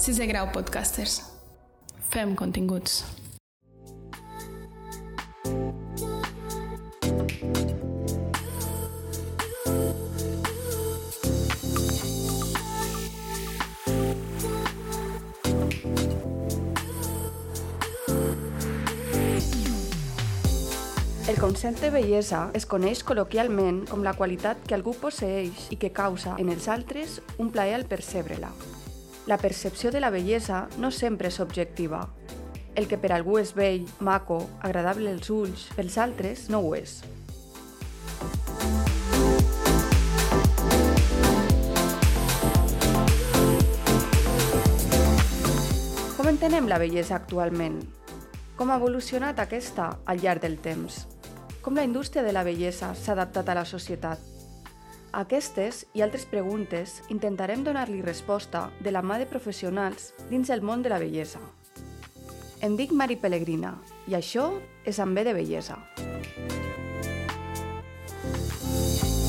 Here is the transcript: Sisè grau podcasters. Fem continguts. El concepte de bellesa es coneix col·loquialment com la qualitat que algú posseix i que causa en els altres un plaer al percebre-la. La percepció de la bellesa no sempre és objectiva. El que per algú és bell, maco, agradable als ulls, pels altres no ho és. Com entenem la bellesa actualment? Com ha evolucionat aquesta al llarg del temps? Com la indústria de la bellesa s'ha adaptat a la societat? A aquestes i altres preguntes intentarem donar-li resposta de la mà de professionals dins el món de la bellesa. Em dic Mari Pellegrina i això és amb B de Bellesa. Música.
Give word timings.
Sisè 0.00 0.24
grau 0.24 0.46
podcasters. 0.48 1.18
Fem 2.08 2.30
continguts. 2.32 3.02
El 21.28 21.36
concepte 21.36 21.90
de 21.90 21.90
bellesa 21.92 22.46
es 22.56 22.64
coneix 22.64 23.04
col·loquialment 23.04 23.84
com 23.92 24.00
la 24.00 24.16
qualitat 24.16 24.64
que 24.64 24.80
algú 24.80 24.96
posseix 24.96 25.68
i 25.68 25.76
que 25.76 25.92
causa 25.92 26.40
en 26.40 26.48
els 26.48 26.72
altres 26.72 27.20
un 27.36 27.52
plaer 27.52 27.76
al 27.76 27.84
percebre-la. 27.84 28.56
La 29.26 29.36
percepció 29.36 29.90
de 29.90 30.00
la 30.00 30.10
bellesa 30.10 30.68
no 30.78 30.90
sempre 30.90 31.28
és 31.28 31.40
objectiva. 31.40 32.08
El 32.74 32.86
que 32.88 32.96
per 32.96 33.10
algú 33.12 33.36
és 33.38 33.52
bell, 33.52 33.84
maco, 34.00 34.38
agradable 34.64 35.12
als 35.12 35.28
ulls, 35.28 35.66
pels 35.76 35.98
altres 36.00 36.46
no 36.48 36.62
ho 36.64 36.72
és. 36.78 37.02
Com 46.16 46.32
entenem 46.32 46.68
la 46.70 46.80
bellesa 46.80 47.18
actualment? 47.20 47.82
Com 48.56 48.72
ha 48.72 48.80
evolucionat 48.80 49.38
aquesta 49.40 49.92
al 50.06 50.24
llarg 50.24 50.40
del 50.46 50.56
temps? 50.64 51.04
Com 51.60 51.76
la 51.76 51.84
indústria 51.84 52.24
de 52.24 52.32
la 52.32 52.44
bellesa 52.44 52.94
s'ha 52.96 53.12
adaptat 53.12 53.48
a 53.52 53.60
la 53.60 53.68
societat? 53.68 54.39
A 55.10 55.24
aquestes 55.24 55.84
i 55.98 56.04
altres 56.04 56.24
preguntes 56.30 57.00
intentarem 57.10 57.64
donar-li 57.66 58.02
resposta 58.04 58.68
de 58.80 58.92
la 58.94 59.02
mà 59.02 59.18
de 59.18 59.26
professionals 59.26 60.12
dins 60.30 60.50
el 60.54 60.62
món 60.62 60.86
de 60.86 60.92
la 60.92 61.00
bellesa. 61.02 61.42
Em 62.62 62.76
dic 62.78 62.92
Mari 62.92 63.16
Pellegrina 63.18 63.74
i 64.06 64.14
això 64.14 64.52
és 64.86 65.02
amb 65.02 65.18
B 65.18 65.26
de 65.26 65.34
Bellesa. 65.34 65.80
Música. 68.62 69.19